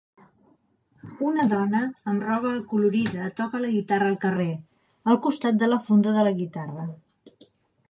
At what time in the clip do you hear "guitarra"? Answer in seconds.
3.75-4.09, 6.43-6.91